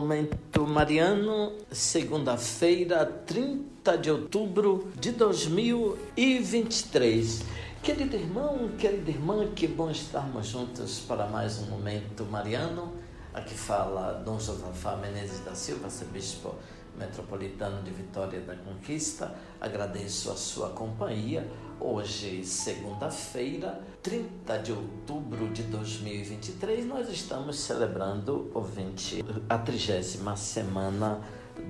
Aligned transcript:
Momento 0.00 0.66
Mariano, 0.66 1.52
segunda-feira, 1.70 3.04
30 3.04 3.98
de 3.98 4.10
outubro 4.10 4.88
de 4.98 5.12
2023. 5.12 7.42
Querido 7.82 8.16
irmão, 8.16 8.70
querida 8.78 9.10
irmã, 9.10 9.46
que 9.54 9.68
bom 9.68 9.90
estarmos 9.90 10.46
juntos 10.46 11.00
para 11.00 11.26
mais 11.26 11.58
um 11.58 11.66
Momento 11.66 12.24
Mariano. 12.24 12.94
Aqui 13.34 13.52
fala 13.52 14.14
Dom 14.24 14.40
Josafá 14.40 14.96
Menezes 14.96 15.40
da 15.40 15.54
Silva, 15.54 15.84
arcebispo 15.84 16.54
metropolitano 17.00 17.82
de 17.82 17.90
Vitória 17.90 18.40
da 18.40 18.54
Conquista. 18.54 19.34
Agradeço 19.58 20.30
a 20.30 20.36
sua 20.36 20.68
companhia. 20.68 21.50
Hoje, 21.80 22.44
segunda-feira, 22.44 23.80
30 24.02 24.58
de 24.58 24.72
outubro 24.72 25.48
de 25.48 25.62
2023, 25.62 26.84
nós 26.84 27.08
estamos 27.08 27.58
celebrando 27.58 28.50
o 28.54 28.60
20, 28.60 29.24
a 29.48 29.56
trigésima 29.56 30.36
semana 30.36 31.22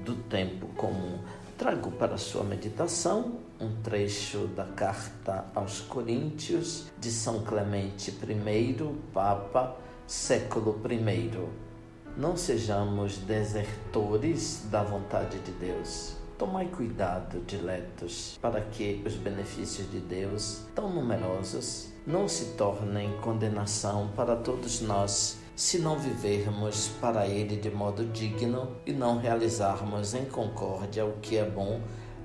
do 0.05 0.17
tempo 0.17 0.67
comum. 0.75 1.21
Trago 1.57 1.93
para 1.93 2.19
sua 2.19 2.43
meditação 2.43 3.39
um 3.61 3.83
trecho 3.83 4.49
da 4.49 4.65
carta 4.65 5.45
aos 5.55 5.81
Coríntios 5.81 6.87
de 6.99 7.11
São 7.11 7.45
Clemente 7.45 8.11
I, 8.11 8.77
Papa, 9.13 9.77
século 10.07 10.81
I 10.91 11.70
não 12.17 12.37
sejamos 12.37 13.19
desertores 13.19 14.67
da 14.71 14.83
vontade 14.83 15.39
de 15.41 15.53
Deus. 15.53 16.17
Tomai 16.39 16.69
cuidado, 16.69 17.41
diletos, 17.47 18.39
para 18.41 18.61
que 18.63 19.03
os 19.07 19.15
benefícios 19.15 19.91
de 19.91 20.01
Deus, 20.01 20.63
tão 20.75 20.91
numerosos, 20.91 21.93
não 22.07 22.27
se 22.27 22.57
tornem 22.57 23.13
condenação 23.19 24.11
para 24.17 24.35
todos 24.37 24.81
nós, 24.81 25.39
se 25.55 25.79
não 25.79 25.99
vivermos 25.99 26.89
para 27.01 27.27
Ele 27.27 27.57
de 27.57 27.71
modo 27.71 28.07
digno 28.07 28.77
e 28.87 28.93
não 28.93 29.19
realizarmos 29.19 30.15
em 30.15 30.25
concórdia 30.25 31.05
o 31.05 31.19
que 31.21 31.37
é 31.37 31.45
bom 31.45 31.81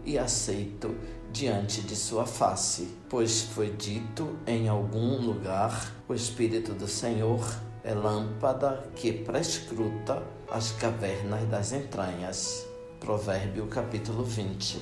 e 0.05 0.17
aceito 0.17 0.95
diante 1.33 1.81
de 1.81 1.95
Sua 1.95 2.25
face. 2.25 2.95
Pois 3.09 3.41
foi 3.41 3.71
dito 3.71 4.37
em 4.47 4.69
algum 4.69 5.17
lugar: 5.17 5.93
o 6.07 6.13
Espírito 6.13 6.73
do 6.73 6.87
Senhor 6.87 7.41
é 7.85 7.93
lâmpada 7.93 8.83
que 8.95 9.13
prescruta 9.13 10.23
as 10.51 10.71
cavernas 10.71 11.47
das 11.47 11.71
entranhas. 11.71 12.65
Provérbio 12.99 13.67
capítulo 13.67 14.23
20. 14.23 14.81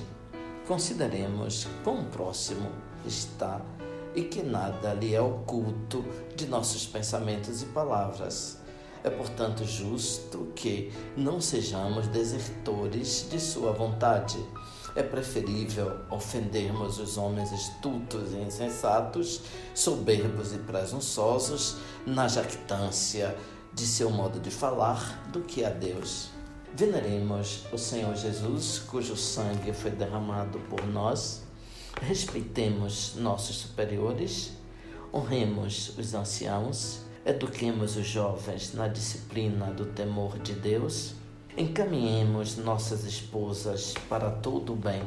Consideremos 0.66 1.68
quão 1.84 2.06
próximo 2.06 2.70
está 3.04 3.60
e 4.14 4.22
que 4.22 4.42
nada 4.42 4.94
lhe 4.94 5.14
é 5.14 5.20
oculto 5.20 6.02
de 6.34 6.46
nossos 6.46 6.86
pensamentos 6.86 7.60
e 7.60 7.66
palavras. 7.66 8.58
É, 9.02 9.10
portanto, 9.10 9.66
justo 9.66 10.50
que 10.56 10.90
não 11.14 11.42
sejamos 11.42 12.06
desertores 12.06 13.28
de 13.30 13.38
Sua 13.38 13.72
vontade 13.72 14.38
é 14.94 15.02
preferível 15.02 16.00
ofendermos 16.10 16.98
os 16.98 17.16
homens 17.16 17.50
estultos 17.52 18.32
e 18.32 18.36
insensatos, 18.36 19.40
soberbos 19.74 20.52
e 20.54 20.58
presunçosos, 20.58 21.76
na 22.06 22.28
jactância 22.28 23.36
de 23.72 23.86
seu 23.86 24.08
modo 24.10 24.38
de 24.38 24.50
falar, 24.50 25.28
do 25.32 25.40
que 25.40 25.64
a 25.64 25.70
Deus. 25.70 26.30
Veneremos 26.74 27.64
o 27.72 27.78
Senhor 27.78 28.14
Jesus, 28.14 28.80
cujo 28.86 29.16
sangue 29.16 29.72
foi 29.72 29.90
derramado 29.90 30.58
por 30.70 30.86
nós. 30.86 31.42
Respeitemos 32.00 33.14
nossos 33.16 33.56
superiores, 33.56 34.52
honremos 35.12 35.96
os 35.96 36.14
anciãos, 36.14 37.00
eduquemos 37.24 37.96
os 37.96 38.06
jovens 38.06 38.74
na 38.74 38.88
disciplina 38.88 39.66
do 39.72 39.86
temor 39.86 40.38
de 40.38 40.52
Deus 40.52 41.14
Encaminhemos 41.56 42.56
nossas 42.56 43.04
esposas 43.04 43.94
para 44.08 44.28
todo 44.28 44.72
o 44.72 44.76
bem. 44.76 45.04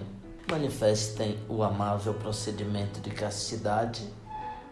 Manifestem 0.50 1.38
o 1.50 1.62
amável 1.62 2.14
procedimento 2.14 3.02
de 3.02 3.10
castidade. 3.10 4.08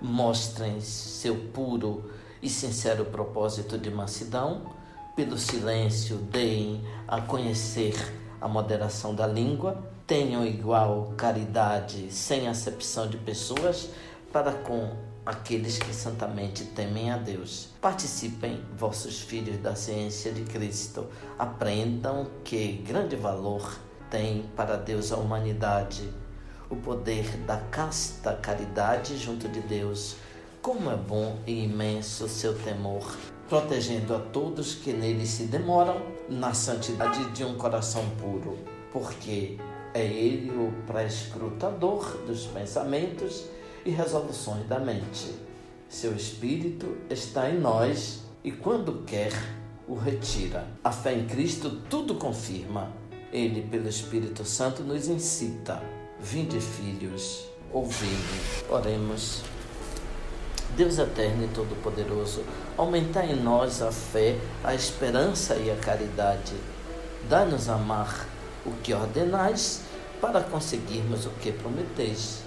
Mostrem 0.01 0.79
seu 0.79 1.35
puro 1.53 2.09
e 2.41 2.47
sincero 2.47 3.03
propósito 3.03 3.77
de 3.77 3.91
mansidão. 3.91 4.73
Pelo 5.17 5.37
silêncio, 5.37 6.15
deem 6.15 6.81
a 7.05 7.19
conhecer 7.19 7.93
a 8.39 8.47
moderação 8.47 9.13
da 9.13 9.27
língua. 9.27 9.83
Tenham 10.07 10.45
igual 10.45 11.11
caridade, 11.17 12.09
sem 12.09 12.47
acepção 12.47 13.09
de 13.09 13.17
pessoas, 13.17 13.89
para 14.31 14.53
com 14.53 14.95
aqueles 15.25 15.79
que 15.79 15.93
santamente 15.93 16.65
temem 16.65 17.09
a 17.11 17.17
Deus. 17.17 17.69
Participem, 17.81 18.61
vossos 18.77 19.21
filhos, 19.21 19.57
da 19.57 19.75
ciência 19.75 20.31
de 20.31 20.43
Cristo. 20.43 21.07
Aprendam 21.39 22.27
que 22.43 22.73
grande 22.87 23.15
valor 23.15 23.79
tem 24.09 24.45
para 24.55 24.77
Deus 24.77 25.11
a 25.11 25.17
humanidade, 25.17 26.07
o 26.69 26.75
poder 26.75 27.25
da 27.45 27.57
casta 27.57 28.33
caridade 28.33 29.17
junto 29.17 29.49
de 29.49 29.61
Deus. 29.61 30.15
Como 30.61 30.91
é 30.91 30.95
bom 30.95 31.39
e 31.45 31.63
imenso 31.63 32.27
seu 32.27 32.57
temor, 32.59 33.15
protegendo 33.49 34.15
a 34.15 34.19
todos 34.19 34.75
que 34.75 34.93
nele 34.93 35.25
se 35.25 35.43
demoram 35.43 36.01
na 36.29 36.53
santidade 36.53 37.31
de 37.31 37.43
um 37.43 37.55
coração 37.55 38.03
puro, 38.21 38.57
porque 38.91 39.57
é 39.93 40.03
ele 40.03 40.51
o 40.51 40.71
prescrutador 40.85 42.17
dos 42.25 42.45
pensamentos 42.47 43.45
e 43.85 43.91
resoluções 43.91 44.67
da 44.67 44.79
mente. 44.79 45.33
Seu 45.87 46.15
espírito 46.15 46.97
está 47.09 47.49
em 47.49 47.59
nós 47.59 48.23
e, 48.43 48.51
quando 48.51 49.03
quer, 49.05 49.31
o 49.87 49.95
retira. 49.95 50.67
A 50.83 50.91
fé 50.91 51.13
em 51.13 51.27
Cristo 51.27 51.81
tudo 51.89 52.15
confirma. 52.15 52.91
Ele, 53.31 53.61
pelo 53.61 53.87
Espírito 53.87 54.43
Santo, 54.43 54.81
nos 54.83 55.07
incita. 55.07 55.81
Vinde, 56.19 56.59
filhos, 56.59 57.45
ouvindo. 57.71 58.69
Oremos. 58.69 59.43
Deus 60.75 60.97
eterno 60.97 61.45
e 61.45 61.47
todo-poderoso, 61.49 62.43
aumentai 62.75 63.31
em 63.31 63.41
nós 63.41 63.81
a 63.81 63.91
fé, 63.91 64.37
a 64.63 64.73
esperança 64.73 65.55
e 65.55 65.71
a 65.71 65.75
caridade. 65.75 66.53
Dá-nos 67.29 67.69
amar 67.69 68.27
o 68.65 68.71
que 68.83 68.93
ordenais 68.93 69.83
para 70.19 70.41
conseguirmos 70.41 71.25
o 71.25 71.29
que 71.29 71.51
prometeis 71.51 72.44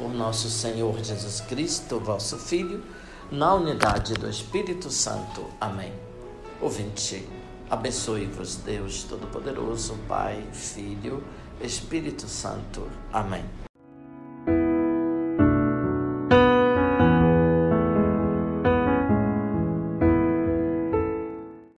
por 0.00 0.14
nosso 0.14 0.48
Senhor 0.48 0.98
Jesus 1.04 1.42
Cristo, 1.42 2.00
vosso 2.00 2.38
Filho, 2.38 2.82
na 3.30 3.54
unidade 3.54 4.14
do 4.14 4.30
Espírito 4.30 4.90
Santo. 4.90 5.44
Amém. 5.60 5.92
Ouvinte, 6.58 7.28
abençoe-vos 7.68 8.56
Deus 8.56 9.04
Todo-Poderoso, 9.04 9.98
Pai, 10.08 10.42
Filho, 10.54 11.22
Espírito 11.60 12.26
Santo. 12.26 12.88
Amém. 13.12 13.69